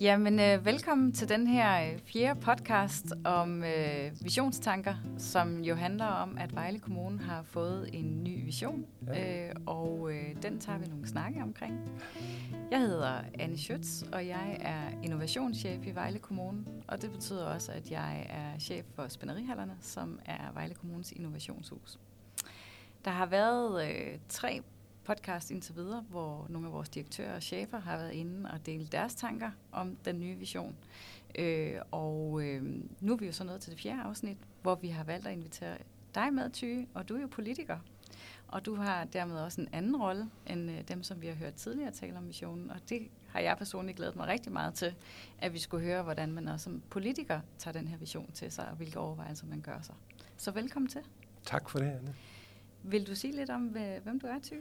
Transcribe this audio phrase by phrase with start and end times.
[0.00, 6.06] Jamen, øh, velkommen til den her øh, fjerde podcast om øh, visionstanker, som jo handler
[6.06, 8.86] om, at Vejle Kommune har fået en ny vision,
[9.16, 12.00] øh, og øh, den tager vi nogle snakke omkring.
[12.70, 17.72] Jeg hedder Anne Schütz, og jeg er innovationschef i Vejle Kommune, og det betyder også,
[17.72, 21.98] at jeg er chef for Spænderihallerne, som er Vejle Kommunes innovationshus.
[23.04, 24.62] Der har været øh, tre
[25.10, 28.92] podcast indtil videre, hvor nogle af vores direktører og chefer har været inde og delt
[28.92, 30.76] deres tanker om den nye vision.
[31.38, 32.62] Øh, og øh,
[33.00, 35.32] nu er vi jo så nået til det fjerde afsnit, hvor vi har valgt at
[35.32, 35.76] invitere
[36.14, 37.78] dig med, Ty, og du er jo politiker.
[38.48, 41.54] Og du har dermed også en anden rolle end øh, dem, som vi har hørt
[41.54, 42.70] tidligere tale om visionen.
[42.70, 44.94] Og det har jeg personligt glædet mig rigtig meget til,
[45.38, 48.68] at vi skulle høre, hvordan man også som politiker tager den her vision til sig,
[48.68, 49.94] og hvilke overvejelser man gør sig.
[50.36, 51.00] Så velkommen til.
[51.44, 52.14] Tak for det, Anne.
[52.82, 53.62] Vil du sige lidt om,
[54.02, 54.54] hvem du er, Ty?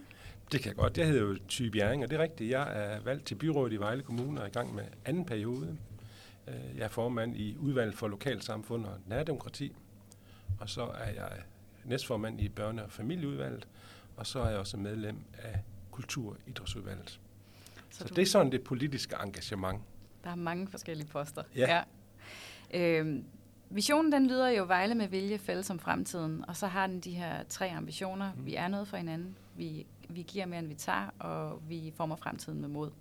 [0.51, 0.97] Det kan jeg godt.
[0.97, 2.51] Jeg hedder jo Ty Bjerring, og det er rigtigt.
[2.51, 5.77] Jeg er valgt til byrådet i Vejle Kommune og er i gang med anden periode.
[6.47, 9.75] Øh, jeg er formand i udvalget for lokalsamfund og nærdemokrati,
[10.59, 11.31] og så er jeg
[11.85, 13.67] næstformand i børne- og familieudvalget,
[14.17, 15.59] og så er jeg også medlem af
[15.91, 17.19] kultur- og idrætsudvalget.
[17.89, 18.13] Så, så du...
[18.16, 19.81] det er sådan det politiske engagement.
[20.23, 21.44] Der er mange forskellige poster.
[21.55, 21.83] Ja.
[22.73, 22.99] ja.
[22.99, 23.25] Øhm,
[23.72, 27.12] Visionen den lyder jo Vejle med vilje, fælles om fremtiden, og så har den de
[27.12, 28.31] her tre ambitioner.
[28.34, 28.45] Mm.
[28.45, 32.16] Vi er noget for hinanden, vi, vi giver mere end vi tager, og vi former
[32.16, 32.92] fremtiden med mod.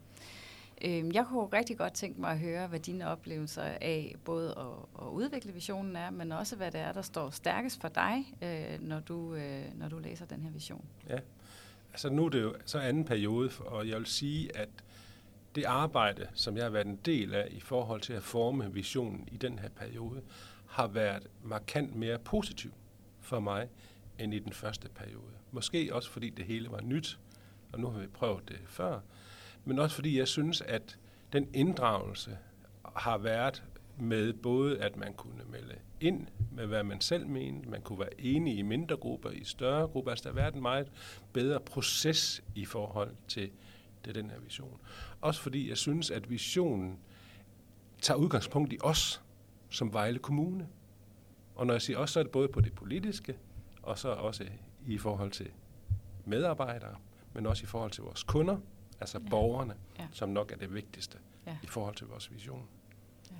[0.85, 5.07] Øh, jeg kunne rigtig godt tænke mig at høre, hvad dine oplevelser af både at,
[5.07, 8.89] at udvikle visionen er, men også hvad det er, der står stærkest for dig, øh,
[8.89, 10.85] når, du, øh, når du læser den her vision.
[11.09, 11.19] Ja,
[11.93, 14.69] altså nu er det jo så anden periode, og jeg vil sige, at
[15.55, 19.29] det arbejde, som jeg har været en del af i forhold til at forme visionen
[19.33, 20.23] i den her periode,
[20.69, 22.73] har været markant mere positiv
[23.21, 23.69] for mig
[24.19, 25.33] end i den første periode.
[25.51, 27.19] Måske også fordi det hele var nyt,
[27.73, 29.01] og nu har vi prøvet det før,
[29.65, 30.99] men også fordi jeg synes, at
[31.33, 32.39] den inddragelse
[32.97, 33.65] har været
[34.01, 38.21] med både, at man kunne melde ind med, hvad man selv mente, man kunne være
[38.21, 40.11] enige i mindre grupper, i større grupper.
[40.11, 40.93] Altså, der har været en meget
[41.33, 43.51] bedre proces i forhold til,
[44.05, 44.81] til den her vision.
[45.21, 46.99] Også fordi jeg synes, at visionen
[48.01, 49.23] tager udgangspunkt i os
[49.69, 50.69] som Vejle Kommune.
[51.55, 53.39] Og når jeg siger også, så er det både på det politiske,
[53.83, 54.45] og så også
[54.87, 55.51] i forhold til
[56.25, 56.97] medarbejdere,
[57.33, 58.59] men også i forhold til vores kunder,
[59.01, 59.29] altså ja.
[59.31, 60.07] borgerne, ja.
[60.13, 61.57] som nok er det vigtigste ja.
[61.63, 62.69] i forhold til vores vision.
[63.31, 63.37] Ja.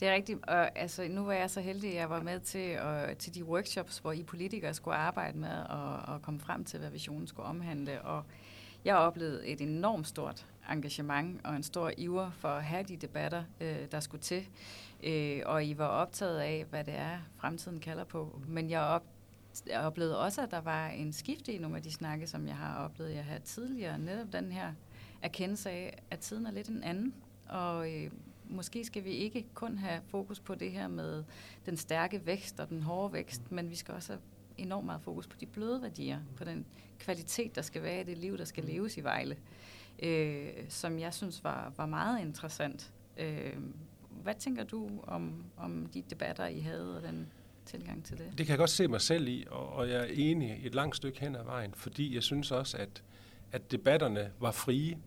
[0.00, 2.78] Det er rigtigt, og altså, nu var jeg så heldig, at jeg var med til,
[2.80, 6.78] uh, til de workshops, hvor I politikere skulle arbejde med at, at komme frem til,
[6.78, 8.24] hvad visionen skulle omhandle, og
[8.84, 13.44] jeg oplevede et enormt stort engagement og en stor iver for at have de debatter,
[13.60, 14.48] øh, der skulle til.
[15.02, 18.40] Øh, og I var optaget af, hvad det er, fremtiden kalder på.
[18.48, 19.04] Men jeg, op,
[19.66, 22.56] jeg oplevede også, at der var en skift i nogle af de snakke, som jeg
[22.56, 23.98] har oplevet, jeg havde tidligere.
[23.98, 24.72] Netop den her
[25.22, 27.14] erkendelse af, at tiden er lidt en anden.
[27.48, 28.10] Og øh,
[28.44, 31.24] måske skal vi ikke kun have fokus på det her med
[31.66, 34.20] den stærke vækst og den hårde vækst, men vi skal også have
[34.58, 36.66] enormt meget fokus på de bløde værdier, på den
[36.98, 39.36] kvalitet, der skal være i det liv, der skal leves i Vejle,
[40.02, 42.92] øh, som jeg synes var, var meget interessant.
[43.16, 43.56] Øh,
[44.22, 47.28] hvad tænker du om, om de debatter, I havde, og den
[47.66, 48.26] tilgang til det?
[48.38, 50.96] Det kan jeg godt se mig selv i, og, og jeg er enig et langt
[50.96, 53.02] stykke hen ad vejen, fordi jeg synes også, at,
[53.52, 54.98] at debatterne var frie.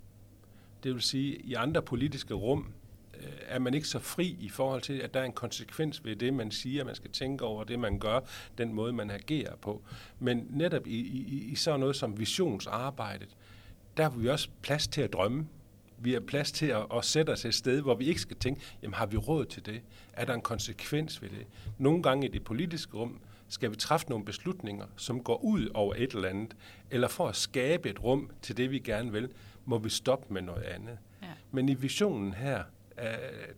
[0.84, 2.74] Det vil sige, i andre politiske rum
[3.18, 6.16] øh, er man ikke så fri i forhold til, at der er en konsekvens ved
[6.16, 8.20] det, man siger, man skal tænke over det, man gør,
[8.58, 9.84] den måde, man agerer på.
[10.20, 13.36] Men netop i, i, i sådan noget som visionsarbejdet,
[13.98, 15.48] der har vi også plads til at drømme.
[16.00, 18.62] Vi har plads til at, at sætte os et sted, hvor vi ikke skal tænke,
[18.82, 19.82] jamen har vi råd til det?
[20.14, 21.48] Er der en konsekvens ved det?
[21.78, 25.94] Nogle gange i det politiske rum skal vi træffe nogle beslutninger, som går ud over
[25.98, 26.56] et eller andet,
[26.92, 29.30] eller for at skabe et rum til det, vi gerne vil,
[29.66, 30.98] må vi stoppe med noget andet.
[31.22, 31.28] Ja.
[31.52, 32.64] Men i visionen her,
[33.00, 33.06] øh,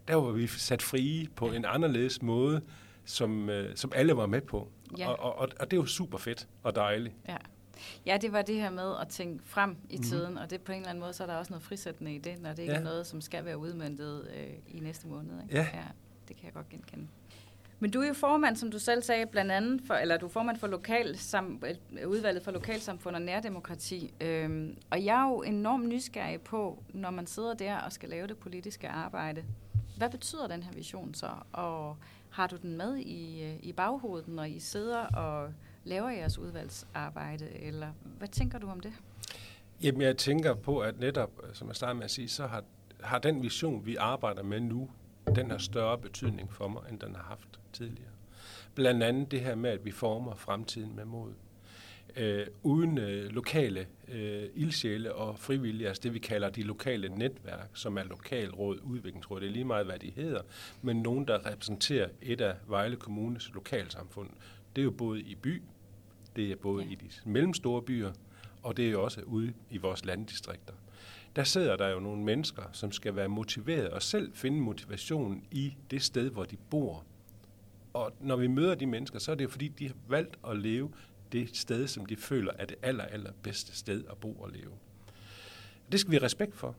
[0.08, 1.56] der var vi sat frie på ja.
[1.56, 2.62] en anderledes måde,
[3.06, 4.72] som, øh, som alle var med på.
[4.98, 5.10] Ja.
[5.10, 7.16] Og, og, og det er jo super fedt og dejligt.
[7.28, 7.38] Ja.
[8.06, 10.04] Ja, det var det her med at tænke frem i mm.
[10.04, 12.18] tiden, og det på en eller anden måde, så er der også noget frisættende i
[12.18, 12.80] det, når det ikke ja.
[12.80, 15.44] er noget, som skal være udmøntet øh, i næste måned.
[15.44, 15.56] Ikke?
[15.56, 15.68] Ja.
[15.74, 15.84] ja.
[16.28, 17.08] Det kan jeg godt genkende.
[17.80, 20.30] Men du er jo formand, som du selv sagde, blandt andet for, eller du er
[20.30, 21.64] formand for lokal, sam,
[22.08, 24.14] udvalget for lokalsamfund og nærdemokrati.
[24.22, 28.28] Øhm, og jeg er jo enormt nysgerrig på, når man sidder der og skal lave
[28.28, 29.44] det politiske arbejde.
[29.98, 31.30] Hvad betyder den her vision så?
[31.52, 31.98] Og
[32.30, 35.54] har du den med i, øh, i baghovedet, når I sidder og
[35.90, 38.94] laver jeres udvalgsarbejde, eller hvad tænker du om det?
[39.84, 42.64] Jamen, jeg tænker på, at netop, øh, som jeg startede med at sige, så har,
[43.02, 44.90] har den vision, vi arbejder med nu,
[45.36, 48.10] den har større betydning for mig, end den har haft tidligere.
[48.76, 51.34] Blandt andet det her med, at vi former fremtiden med mod.
[52.16, 57.70] øh, uden øh, lokale øh, ildsjæle og frivillige, altså det vi kalder de lokale netværk,
[57.74, 60.42] som er lokalråd, udviklingsråd, det er lige meget, hvad de hedder,
[60.82, 64.30] men nogen, der repræsenterer et af Vejle Kommunes lokalsamfund.
[64.76, 65.62] Det er jo både i by,
[66.40, 66.92] det er både ja.
[66.92, 68.12] i de mellemstore byer,
[68.64, 70.74] og det er også ude i vores landdistrikter.
[71.36, 75.76] Der sidder der jo nogle mennesker, som skal være motiveret og selv finde motivation i
[75.92, 77.06] det sted, hvor de bor.
[77.94, 80.58] Og når vi møder de mennesker, så er det jo fordi, de har valgt at
[80.58, 80.92] leve
[81.32, 84.72] det sted, som de føler er det aller, aller bedste sted at bo og leve.
[85.92, 86.76] Det skal vi have respekt for.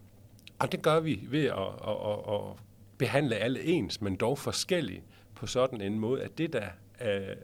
[0.59, 2.57] Og det gør vi ved at, at, at, at
[2.99, 5.03] behandle alle ens, men dog forskellige
[5.35, 6.69] på sådan en måde, at det, der
[6.99, 7.35] er,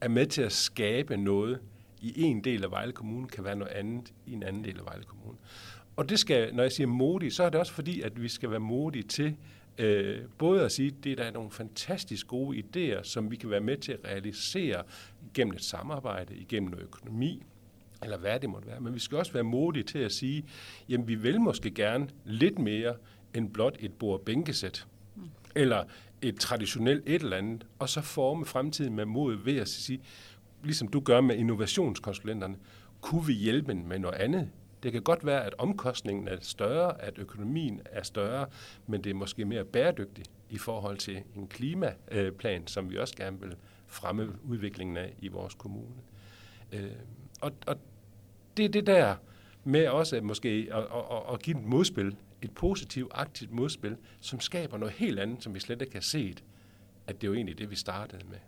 [0.00, 1.60] er med til at skabe noget
[2.00, 4.84] i en del af Vejle Kommune, kan være noget andet i en anden del af
[4.84, 5.38] Vejle Kommune.
[5.96, 8.50] Og det skal, når jeg siger modig, så er det også fordi, at vi skal
[8.50, 9.36] være modige til
[9.78, 13.50] øh, både at sige, at det er der nogle fantastisk gode idéer, som vi kan
[13.50, 14.82] være med til at realisere
[15.34, 17.42] gennem et samarbejde, igennem noget økonomi,
[18.02, 18.80] eller hvad det måtte være.
[18.80, 20.44] Men vi skal også være modige til at sige,
[20.88, 22.94] jamen vi vil måske gerne lidt mere
[23.34, 25.22] end blot et bord bænkesæt, mm.
[25.54, 25.84] eller
[26.28, 30.00] et traditionelt et eller andet, og så forme fremtiden med mod ved at sige,
[30.62, 32.56] ligesom du gør med innovationskonsulenterne,
[33.00, 34.50] kunne vi hjælpe med noget andet?
[34.82, 38.46] Det kan godt være, at omkostningen er større, at økonomien er større,
[38.86, 43.40] men det er måske mere bæredygtigt i forhold til en klimaplan, som vi også gerne
[43.40, 43.56] vil
[43.86, 45.94] fremme udviklingen af i vores kommune.
[46.72, 46.90] Øh,
[47.40, 47.76] og, og
[48.56, 49.16] det er det der
[49.66, 54.78] med også måske at, at, at give et modspil, et positivt, aktivt modspil, som skaber
[54.78, 56.44] noget helt andet, som vi slet ikke har set,
[57.06, 58.38] at det er jo egentlig det, vi startede med.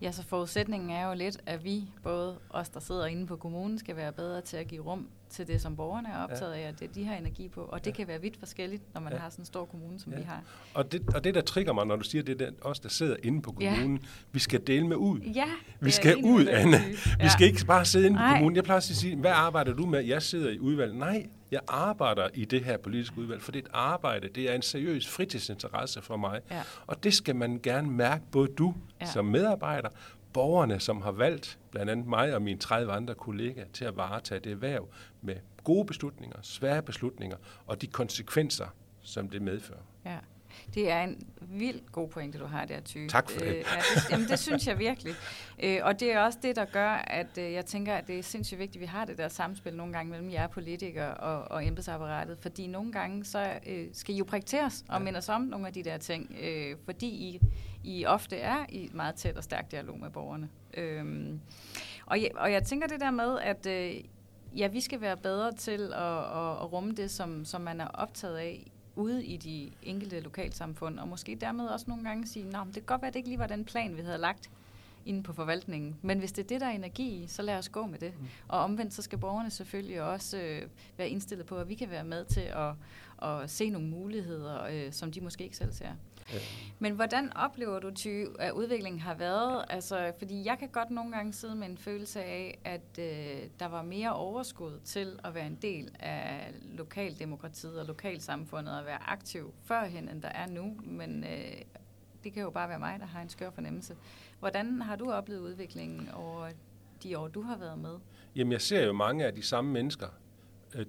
[0.00, 3.78] Ja, så forudsætningen er jo lidt, at vi, både os, der sidder inde på kommunen,
[3.78, 6.80] skal være bedre til at give rum til det, som borgerne er optaget af, og
[6.80, 7.60] det de har energi på.
[7.60, 7.96] Og det ja.
[7.96, 9.18] kan være vidt forskelligt, når man ja.
[9.18, 10.18] har sådan en stor kommune, som ja.
[10.18, 10.42] vi har.
[10.74, 13.16] Og det, og det, der trigger mig, når du siger, det er os, der sidder
[13.22, 14.08] inde på kommunen, ja.
[14.32, 15.20] vi skal dele med ud.
[15.20, 15.48] Ja,
[15.80, 16.76] vi skal ud, Anne.
[16.76, 17.24] Ja.
[17.24, 18.32] Vi skal ikke bare sidde inde på Nej.
[18.32, 18.56] kommunen.
[18.56, 20.04] Jeg plejer at sige, hvad arbejder du med?
[20.04, 20.96] Jeg sidder i udvalget.
[20.96, 24.54] Nej, jeg arbejder i det her politiske udvalg, for det er et arbejde, det er
[24.54, 26.40] en seriøs fritidsinteresse for mig.
[26.50, 26.62] Ja.
[26.86, 29.06] Og det skal man gerne mærke, både du ja.
[29.06, 29.88] som medarbejder,
[30.32, 34.40] borgerne, som har valgt blandt andet mig og mine 30 andre kollegaer til at varetage
[34.40, 34.88] det erhverv
[35.22, 37.36] med gode beslutninger, svære beslutninger
[37.66, 38.66] og de konsekvenser,
[39.02, 39.82] som det medfører.
[40.04, 40.18] Ja.
[40.74, 43.06] Det er en vild god pointe, du har der, Ty.
[43.08, 43.48] Tak for det.
[43.48, 43.60] Øh, ja,
[43.94, 45.14] det jamen, det synes jeg virkelig.
[45.62, 48.22] Øh, og det er også det, der gør, at øh, jeg tænker, at det er
[48.22, 51.66] sindssygt vigtigt, at vi har det der samspil nogle gange mellem jer politikere og, og
[51.66, 55.04] embedsapparatet, fordi nogle gange så øh, skal I jo prækteres og ja.
[55.04, 57.40] minde os om nogle af de der ting, øh, fordi I,
[57.84, 60.48] I ofte er i meget tæt og stærk dialog med borgerne.
[60.76, 61.04] Øh,
[62.06, 63.94] og, jeg, og jeg tænker det der med, at øh,
[64.56, 67.86] ja, vi skal være bedre til at, at, at rumme det, som, som man er
[67.86, 72.66] optaget af ude i de enkelte lokalsamfund, og måske dermed også nogle gange sige, at
[72.66, 74.50] det kan godt være, at det ikke lige var den plan, vi havde lagt
[75.06, 75.96] inde på forvaltningen.
[76.02, 78.12] Men hvis det er det, der er energi så lad os gå med det.
[78.20, 78.26] Mm.
[78.48, 80.62] Og omvendt, så skal borgerne selvfølgelig også øh,
[80.96, 82.72] være indstillet på, at vi kan være med til at,
[83.28, 85.88] at se nogle muligheder, øh, som de måske ikke selv ser.
[86.78, 89.64] Men hvordan oplever du, Ty, at udviklingen har været?
[89.70, 93.23] Altså, fordi jeg kan godt nogle gange sidde med en følelse af, at øh,
[93.60, 99.02] der var mere overskud til at være en del af lokaldemokratiet og lokalsamfundet og være
[99.02, 100.76] aktiv førhen, end der er nu.
[100.84, 101.62] Men øh,
[102.24, 103.96] det kan jo bare være mig, der har en skør fornemmelse.
[104.38, 106.48] Hvordan har du oplevet udviklingen over
[107.02, 107.98] de år, du har været med?
[108.36, 110.06] Jamen, jeg ser jo mange af de samme mennesker,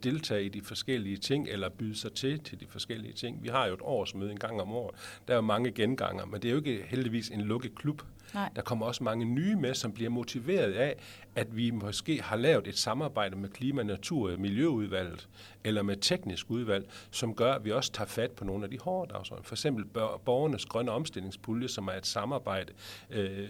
[0.03, 3.43] deltage i de forskellige ting, eller byde sig til til de forskellige ting.
[3.43, 4.95] Vi har jo et årsmøde en gang om året.
[5.27, 8.01] Der er jo mange genganger, men det er jo ikke heldigvis en lukket klub.
[8.33, 8.49] Nej.
[8.55, 10.95] Der kommer også mange nye med, som bliver motiveret af,
[11.35, 15.29] at vi måske har lavet et samarbejde med Klima-, Natur- og Miljøudvalget,
[15.63, 18.79] eller med teknisk udvalg, som gør, at vi også tager fat på nogle af de
[18.79, 19.43] hårde dagsordner.
[19.43, 19.85] For eksempel
[20.25, 22.73] borgernes grønne omstillingspulje, som er et samarbejde.
[23.09, 23.49] Øh,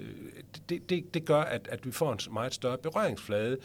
[0.70, 3.58] det, det, det gør, at, at vi får en meget større berøringsflade,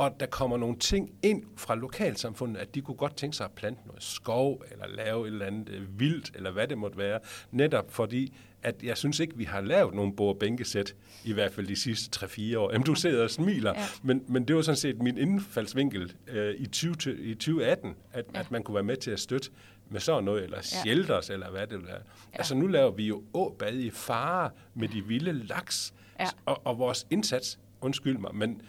[0.00, 3.52] og der kommer nogle ting ind fra lokalsamfundet, at de kunne godt tænke sig at
[3.52, 7.20] plante noget skov, eller lave et eller andet øh, vildt, eller hvad det måtte være,
[7.50, 11.76] netop fordi, at jeg synes ikke, vi har lavet nogen bord-bænkesæt, i hvert fald de
[11.76, 12.72] sidste 3-4 år.
[12.72, 13.84] Jamen, du sidder og smiler, ja.
[14.02, 18.40] men, men det var sådan set min indfaldsvinkel øh, i, 20, i 2018, at, ja.
[18.40, 19.50] at man kunne være med til at støtte
[19.90, 21.34] med sådan noget, eller shelters, ja.
[21.34, 22.00] eller hvad det vil være.
[22.32, 22.38] Ja.
[22.38, 26.26] Altså, nu laver vi jo åbad i fare med de vilde laks, ja.
[26.46, 28.62] og, og vores indsats, undskyld mig, men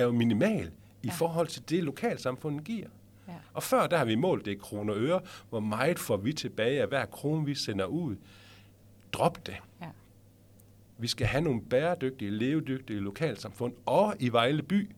[0.00, 0.70] er jo minimal
[1.02, 1.12] i ja.
[1.12, 2.88] forhold til det, lokalsamfundet giver.
[3.28, 3.34] Ja.
[3.54, 5.20] Og før, der har vi målt det i kroner og øre.
[5.48, 8.16] Hvor meget får vi tilbage af hver krone, vi sender ud?
[9.12, 9.56] Drop det.
[9.80, 9.86] Ja.
[10.98, 14.90] Vi skal have nogle bæredygtige, levedygtige lokalsamfund, og i Vejle by,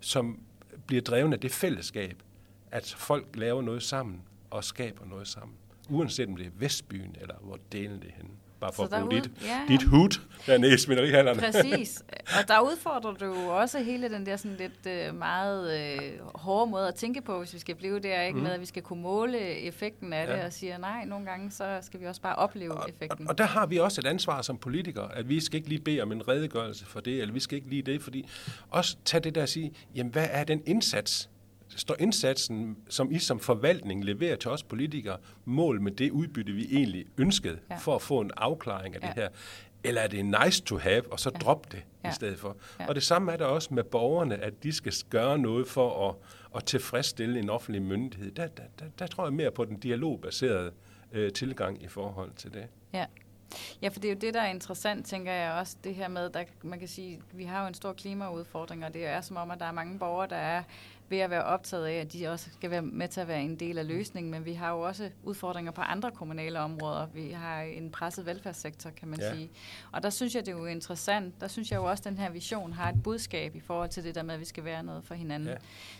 [0.00, 0.42] som
[0.86, 2.22] bliver drevet af det fællesskab,
[2.70, 5.56] at folk laver noget sammen og skaber noget sammen.
[5.88, 8.30] Uanset om det er Vestbyen, eller hvor delen det er henne.
[8.62, 11.40] Bare for Så at bruge derude- dit, ja, dit hud dernede i svinderihallerne.
[11.40, 12.02] Præcis.
[12.40, 16.00] Og der udfordrer du jo også hele den der sådan lidt øh, meget øh,
[16.34, 18.34] hårde måde at tænke på, hvis vi skal blive der, ikke?
[18.34, 18.42] Mhm.
[18.42, 20.36] Med at vi skal kunne måle effekten af Ja.
[20.36, 23.28] det, og siger nej, nogle gange så skal vi også bare opleve Og, effekten.
[23.28, 26.00] og der har vi også et ansvar som politikere, at vi skal ikke lige bede
[26.00, 28.28] om en redegørelse for det, eller vi skal ikke lige det, fordi
[28.70, 31.28] også tage det der og sige, jamen hvad er den indsats?
[31.76, 36.66] Står indsatsen, som I som forvaltning leverer til os politikere, mål med det udbytte, vi
[36.70, 37.76] egentlig ønskede, Ja.
[37.76, 39.06] for at få en afklaring af Ja.
[39.06, 39.28] det her?
[39.84, 41.38] Eller er det nice to have, og så Ja.
[41.38, 42.10] drop det Ja.
[42.10, 42.56] i stedet for?
[42.80, 42.86] Ja.
[42.88, 46.14] Og det samme er der også med borgerne, at de skal gøre noget for at,
[46.56, 48.30] at tilfredsstille en offentlig myndighed.
[48.30, 50.72] Der, der, der, der tror jeg mere på den dialogbaserede
[51.12, 52.66] øh, tilgang i forhold til det.
[52.92, 53.06] Ja.
[53.82, 56.30] Ja, for det er jo det, der er interessant, tænker jeg også, det her med,
[56.30, 59.50] der, man kan sige, vi har jo en stor klimaudfordring, og det er som om,
[59.50, 60.62] at der er mange borgere, der er
[61.08, 63.56] ved at være optaget af, at de også skal være med til at være en
[63.56, 67.06] del af løsningen, men vi har jo også udfordringer på andre kommunale områder.
[67.14, 69.34] Vi har en presset velfærdssektor, kan man Ja.
[69.34, 69.50] sige.
[69.92, 71.40] Og der synes jeg, det er jo interessant.
[71.40, 74.04] Der synes jeg jo også, at den her vision har et budskab i forhold til
[74.04, 75.48] det der med, at vi skal være noget for hinanden.
[75.48, 75.54] Ja.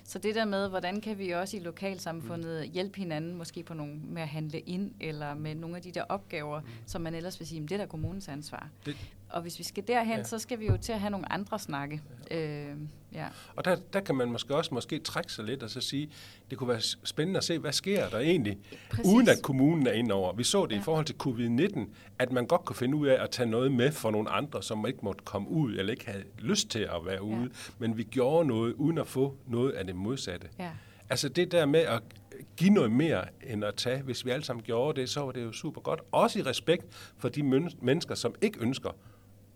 [0.05, 3.95] Så det der med, hvordan kan vi også i lokalsamfundet hjælpe hinanden, måske på nogle,
[4.05, 6.67] med at handle ind, eller med nogle af de der opgaver, mm.
[6.87, 8.69] som man ellers vil sige, "Men det er da kommunens ansvar.
[8.87, 8.97] Det-
[9.31, 10.17] Og hvis vi skal derhen, ja.
[10.19, 10.25] Ja.
[10.25, 12.03] så skal vi jo til at have nogle andre snakke.
[12.31, 12.67] Øh,
[13.13, 13.27] ja.
[13.57, 16.11] Og der, der kan man måske også måske trække sig lidt og så sige,
[16.51, 18.59] det kunne være spændende at se, hvad sker der egentlig,
[18.91, 19.07] Præcis.
[19.07, 20.33] uden at kommunen er inde over.
[20.33, 20.81] Vi så det Ja.
[20.81, 21.81] i forhold til covid-19,
[22.19, 24.87] at man godt kunne finde ud af at tage noget med for nogle andre, som
[24.87, 27.51] ikke måtte komme ud, eller ikke havde lyst til at være ude.
[27.79, 30.49] Men vi gjorde noget, uden at få noget af det modsatte.
[30.59, 30.71] Ja.
[31.11, 32.03] Altså det der med at
[32.57, 35.43] give noget mere end at tage, hvis vi alle sammen gjorde det, så var det
[35.45, 36.01] jo super godt.
[36.13, 38.91] Også i respekt for de men- mennesker, som ikke ønsker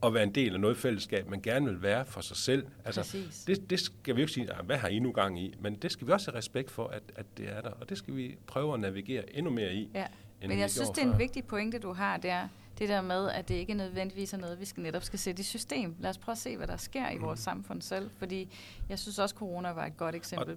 [0.02, 2.66] at være en del af noget fællesskab, men gerne vil være for sig selv.
[2.84, 3.44] Altså, Præcis.
[3.46, 5.54] det, det skal vi jo ikke sige, "Ah, hvad har I nu gang i?
[5.60, 7.70] Men det skal vi også have respekt for, at, at det er der.
[7.70, 9.90] Og det skal vi prøve at navigere endnu mere i.
[9.94, 10.06] ja.
[10.48, 12.48] Men jeg synes, det er en vigtig pointe, du har der.
[12.78, 15.44] Det der med, at det ikke nødvendigvis er noget, vi skal netop skal sætte i
[15.44, 15.94] system.
[16.00, 17.22] Lad os prøve at se, hvad der sker i Mm.
[17.22, 18.10] vores samfund selv.
[18.18, 18.48] Fordi
[18.88, 20.56] jeg synes også, corona var et godt eksempel.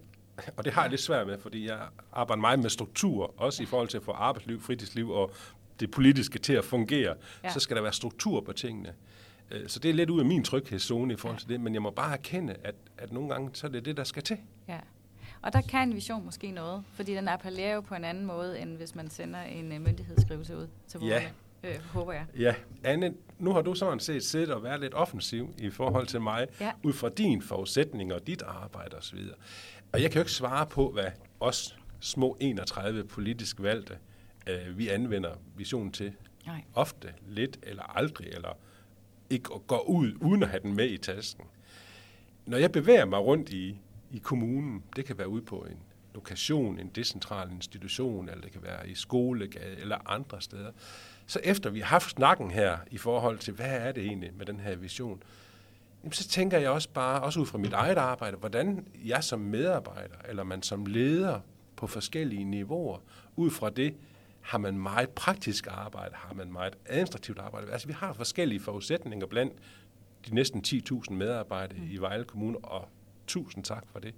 [0.58, 1.80] Og det har jeg lidt svært med, fordi jeg
[2.14, 5.32] arbejder meget med struktur, også i forhold til at få arbejdsliv, fritidsliv og
[5.80, 7.16] det politiske til at fungere.
[7.44, 7.50] Ja.
[7.54, 8.94] Så skal der være struktur på tingene.
[9.52, 11.40] Øh, Så det er lidt ud af min tryghedszone i forhold Ja.
[11.40, 13.98] til det, men jeg må bare erkende, at, at nogle gange, så er det det,
[13.98, 14.38] der skal til.
[14.68, 14.80] Ja.
[15.42, 18.60] Og der kan en vision måske noget, fordi den appellerer jo på en anden måde,
[18.60, 21.06] end hvis man sender en uh, myndighedsskrivelse ud til Ja.
[21.08, 21.34] borgerne.
[21.64, 22.26] Øh, håber jeg.
[22.40, 26.22] Ja, Anne, nu har du sådan set siddet og været lidt offensiv i forhold til
[26.22, 26.72] mig, Ja.
[26.84, 29.20] ud fra din forudsætning og dit arbejde osv.
[29.94, 33.98] Og jeg kan jo ikke svare på, hvad os små 31 politisk valgte,
[34.48, 36.14] øh, vi anvender visionen til.
[36.46, 36.64] Nej.
[36.74, 38.58] Ofte, lidt eller aldrig, eller
[39.30, 41.46] ikke at gå ud uden at have den med i tasken.
[42.46, 43.80] Når jeg bevæger mig rundt i,
[44.12, 45.78] i kommunen, det kan være ude på en
[46.14, 50.72] lokation, en decentral institution, eller det kan være i skolegade eller andre steder,
[51.28, 54.46] så efter vi har haft snakken her i forhold til, hvad er det egentlig med
[54.46, 55.24] den her vision,
[56.04, 59.40] jamen så tænker jeg også bare, også ud fra mit eget arbejde, hvordan jeg som
[59.40, 61.40] medarbejder, eller man som leder
[61.76, 63.00] på forskellige niveauer,
[63.36, 63.96] ud fra det,
[64.42, 67.72] har man meget praktisk arbejde, har man meget administrativt arbejde.
[67.72, 69.54] Altså vi har forskellige forudsætninger blandt
[70.28, 72.90] de næsten 10.000 medarbejdere i Vejle Kommune, og
[73.28, 74.16] tusind tak for det.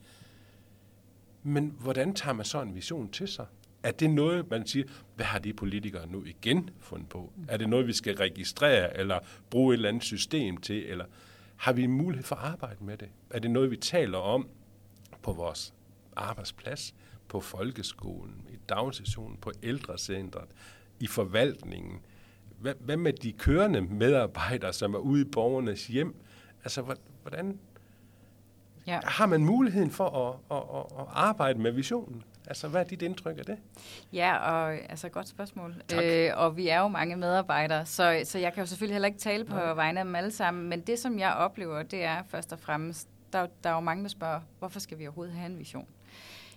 [1.44, 3.46] Men hvordan tager man så en vision til sig?
[3.84, 4.86] Er det noget, man siger,
[5.16, 7.34] hvad har de politikere nu igen fundet på?
[7.48, 11.06] Er det noget, vi skal registrere, eller bruge et eller andet system til, eller
[11.56, 13.10] har vi mulighed for at arbejde med det?
[13.30, 14.50] Er det noget, vi taler om
[15.22, 15.74] på vores
[16.16, 16.96] arbejdsplads,
[17.32, 20.50] på folkeskolen, i daginstitutionen, på ældrecentret,
[21.00, 22.00] i forvaltningen?
[22.60, 26.16] Hvad, hvad med de kørende medarbejdere, som er ude i borgernes hjem?
[26.64, 27.60] Altså, hvor- hvordan
[28.88, 29.00] Ja.
[29.04, 32.24] har man muligheden for at, at, at, at arbejde med visionen?
[32.48, 33.58] Altså, hvad er dit indtryk af det?
[34.14, 35.76] Ja, og altså godt spørgsmål.
[35.88, 36.04] Tak.
[36.04, 39.20] Øh, og vi er jo mange medarbejdere, så, så jeg kan jo selvfølgelig heller ikke
[39.20, 39.74] tale på Nej.
[39.74, 43.08] vegne af dem alle sammen, men det som jeg oplever, det er først og fremmest,
[43.34, 45.88] der, der er jo mange, der spørger, hvorfor skal vi overhovedet have en vision?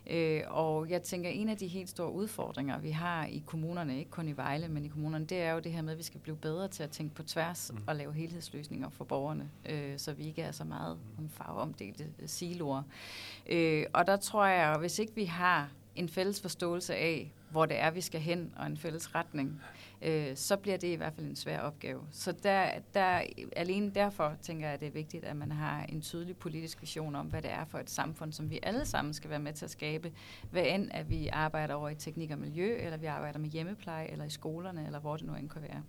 [0.07, 4.11] Øh, og jeg tænker, en af de helt store udfordringer, vi har i kommunerne, ikke
[4.11, 6.21] kun i Vejle, men i kommunerne, det er jo det her med, at vi skal
[6.21, 7.83] blive bedre til at tænke på tværs mm.
[7.87, 12.83] og lave helhedsløsninger for borgerne, øh, så vi ikke er så meget om farveomdelte siloer.
[13.47, 17.67] Øh, og der tror jeg, at hvis ikke vi har en fælles forståelse af, hvor
[17.67, 19.61] det er, vi skal hen, og en fælles retning,
[20.05, 22.01] øh, så bliver det i hvert fald en svær opgave.
[22.11, 23.23] Så der, der,
[23.57, 27.15] alene derfor tænker jeg, at det er vigtigt, at man har en tydelig politisk vision
[27.15, 29.65] om, hvad det er for et samfund, som vi alle sammen skal være med til
[29.65, 30.13] at skabe.
[30.51, 34.11] Hvad end at vi arbejder over i teknik og miljø, eller vi arbejder med hjemmepleje,
[34.11, 35.83] eller i skolerne, eller hvor det nu end kan være.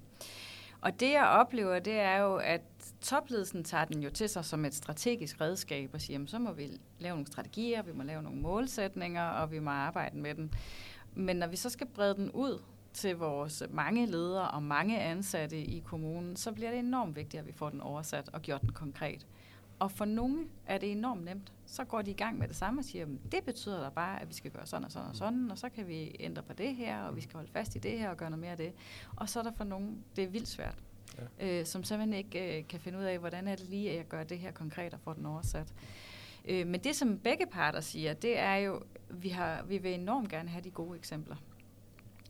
[0.82, 2.62] Og det jeg oplever, det er jo, at
[3.02, 6.52] topledelsen tager den jo til sig som et strategisk redskab og siger, jamen, så må
[6.52, 6.70] vi
[7.00, 10.54] lave nogle strategier, vi må lave nogle målsætninger, og vi må arbejde med den.
[11.14, 12.62] Men når vi så skal brede den ud
[12.96, 17.48] til vores mange ledere og mange ansatte i kommunen, så bliver det enormt vigtigt, at
[17.48, 19.28] vi får den oversat og gjort den konkret.
[19.80, 21.54] Og for nogle er det enormt nemt.
[21.66, 24.30] Så går de i gang med det samme og siger, det betyder da bare, at
[24.30, 26.76] vi skal gøre sådan og sådan og sådan, og så kan vi ændre på det
[26.76, 28.74] her, og vi skal holde fast i det her og gøre noget mere af det.
[29.16, 30.78] Og så er der for nogle, det er vildt svært,
[31.40, 31.60] ja.
[31.60, 34.06] øh, som simpelthen ikke øh, kan finde ud af, hvordan er det lige, at jeg
[34.06, 35.74] gør det her konkret og får den oversat.
[36.46, 40.30] Øh, men det, som begge parter siger, det er jo, vi, har, vi vil enormt
[40.30, 41.36] gerne have de gode eksempler.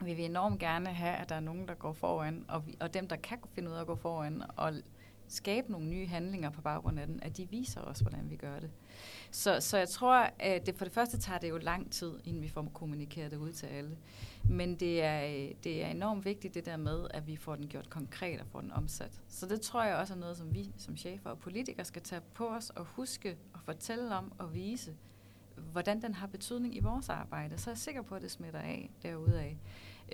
[0.02, 2.94] Vi vil enormt gerne have, at der er nogen, der går foran, og, vi, og
[2.94, 4.74] dem, der kan finde ud af at gå foran, og
[5.28, 8.60] skabe nogle nye handlinger på baggrund af den, at de viser os, hvordan vi gør
[8.60, 8.72] det.
[9.32, 12.42] Så, så jeg tror, at det for det første tager det jo lang tid, inden
[12.42, 13.98] vi får kommunikeret det ud til alle.
[14.50, 17.90] Men det er, det er enormt vigtigt det der med, at vi får den gjort
[17.90, 19.22] konkret og får den omsat.
[19.28, 22.22] Så det tror jeg også er noget, som vi som chefer og politikere skal tage
[22.34, 24.96] på os og huske og fortælle om og vise,
[25.72, 27.58] hvordan den har betydning i vores arbejde.
[27.58, 29.58] Så er jeg sikker på, at det smitter af derude af.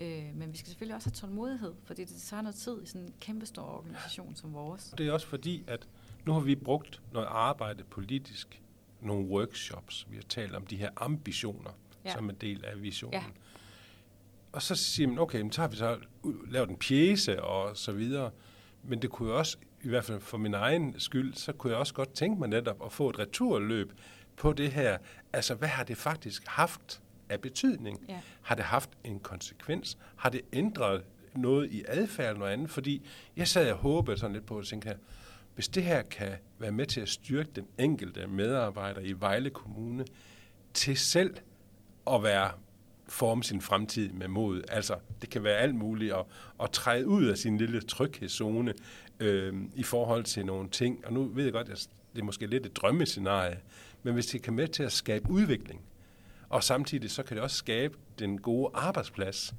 [0.01, 3.01] Øh, men vi skal selvfølgelig også have tålmodighed, fordi det tager noget tid i sådan
[3.01, 4.93] en kæmpe stor organisation som vores.
[4.97, 5.87] Det er også fordi, at
[6.25, 8.61] nu har vi brugt noget arbejde politisk,
[9.01, 10.07] nogle workshops.
[10.09, 11.71] Vi har talt om de her ambitioner
[12.05, 12.13] ja.
[12.13, 13.13] som en del af visionen.
[13.13, 13.23] Ja.
[14.51, 15.97] Og så siger man, okay, så har vi så
[16.49, 18.31] lavet en pjæse og så videre.
[18.83, 21.79] Men det kunne jo også, i hvert fald for min egen skyld, så kunne jeg
[21.79, 23.93] også godt tænke mig netop at få et returløb
[24.41, 24.97] på det her.
[25.33, 28.05] Altså, hvad har det faktisk haft af betydning?
[28.09, 28.19] Ja.
[28.41, 29.97] Har det haft en konsekvens?
[30.15, 31.03] Har det ændret
[31.35, 32.69] noget i adfærd eller andet?
[32.69, 33.07] Fordi
[33.37, 34.95] jeg sad og håbede sådan lidt på at tænke her,
[35.55, 40.05] hvis det her kan være med til at styrke den enkelte medarbejder i Vejle Kommune
[40.73, 41.35] til selv
[42.07, 42.51] at være
[43.07, 44.61] forme sin fremtid med mod.
[44.69, 46.25] Altså, det kan være alt muligt at,
[46.63, 48.73] at træde ud af sin lille tryghedszone
[49.19, 51.05] øh, i forhold til nogle ting.
[51.05, 53.57] Og nu ved jeg godt, at det er måske lidt et drømmescenarie,
[54.03, 55.81] men hvis det kan med til at skabe udvikling,
[56.49, 59.53] og samtidig så kan det også skabe den gode arbejdsplads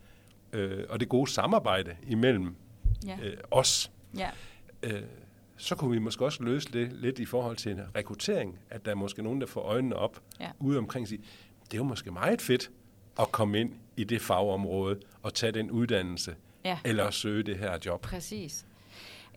[0.53, 2.57] øh, og det gode samarbejde imellem
[3.07, 3.19] ja.
[3.23, 3.91] øh, os.
[4.19, 4.31] Ja.
[4.83, 5.03] Øh,
[5.57, 8.91] så kunne vi måske også løse det lidt i forhold til en rekruttering, at der
[8.91, 10.51] er måske nogen, der får øjnene op ja.
[10.59, 11.19] ude omkring sig.
[11.65, 12.71] Det er jo måske meget fedt
[13.21, 16.35] at komme ind i det fagområde og tage den uddannelse,
[16.65, 16.79] ja.
[16.85, 18.03] eller søge det her job.
[18.03, 18.67] Præcis.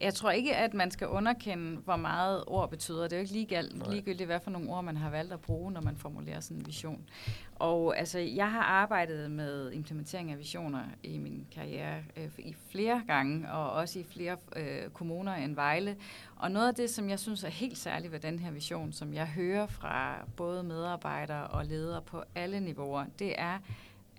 [0.01, 3.03] Jeg tror ikke, at man skal underkende, hvor meget ord betyder.
[3.03, 5.71] Det er jo ikke ligegyldigt, ligegyldigt, hvad for nogle ord man har valgt at bruge,
[5.71, 7.09] når man formulerer sådan en vision.
[7.55, 13.01] Og altså, jeg har arbejdet med implementering af visioner i min karriere øh, i flere
[13.07, 15.95] gange, og også i flere øh, kommuner end Vejle.
[16.35, 19.13] Og noget af det, som jeg synes er helt særligt ved den her vision, som
[19.13, 23.59] jeg hører fra både medarbejdere og ledere på alle niveauer, det er,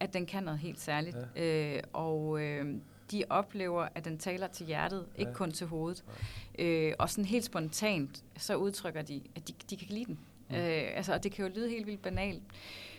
[0.00, 1.16] at den kan noget helt særligt.
[1.36, 1.76] Ja.
[1.76, 2.76] Øh, og øh,
[3.10, 6.04] de oplever, at den taler til hjertet, ikke kun til hovedet.
[6.58, 10.18] Øh, og sådan helt spontant, så udtrykker de, at de, de kan lide den.
[10.48, 10.56] Mm.
[10.56, 12.42] Øh, altså, og det kan jo lyde helt vildt banalt.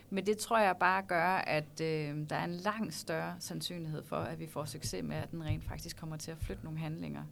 [0.10, 4.15] Men det tror jeg bare gør, at øh, der er en langt større sandsynlighed for,
[4.15, 7.24] at vi får succes med, at den rent faktisk kommer til at flytte nogle handlinger.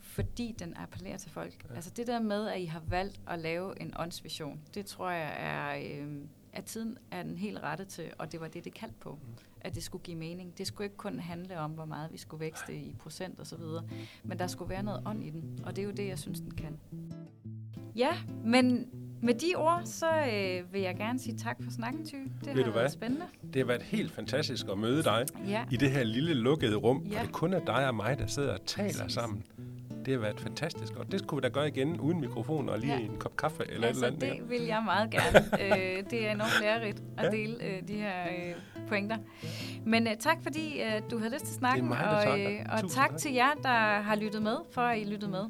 [0.00, 1.66] Fordi den appellerer til folk.
[1.70, 1.74] Ja.
[1.74, 5.34] Altså det der med, at I har valgt at lave en åndsvision, det tror jeg
[5.38, 6.16] er, øh,
[6.52, 9.10] at tiden er den helt rette til, og det var det, det kaldte på.
[9.10, 10.58] Mm at det skulle give mening.
[10.58, 13.56] Det skulle ikke kun handle om, hvor meget vi skulle vækste i procent og så
[13.56, 13.84] videre,
[14.24, 16.40] men der skulle være noget ånd i den, og det er jo det, jeg synes,
[16.40, 16.78] den kan.
[17.96, 18.10] Ja,
[18.44, 18.88] men
[19.22, 22.14] med de ord, så øh, vil jeg gerne sige tak for snakken, Ty.
[22.14, 22.90] Det Ved har været hvad?
[22.90, 23.26] spændende.
[23.42, 25.64] Det har været helt fantastisk at møde dig ja.
[25.70, 27.18] i det her lille lukkede rum, ja.
[27.18, 29.12] og det kun er dig og mig, der sidder og taler Præcis.
[29.12, 29.44] sammen.
[30.04, 32.92] Det har været fantastisk, og det skulle vi da gøre igen uden mikrofon og lige
[32.92, 33.00] ja.
[33.00, 34.40] en kop kaffe eller altså, et eller andet.
[34.40, 35.38] det vil jeg meget gerne.
[35.64, 37.30] øh, det er enormt lærerigt at ja.
[37.30, 38.54] dele øh, de her øh,
[38.88, 39.16] pointer.
[39.86, 43.16] Men øh, tak fordi øh, du havde lyst til snakken, og, øh, og tak, tak
[43.16, 45.44] til jer, der har lyttet med, for at I lyttede med.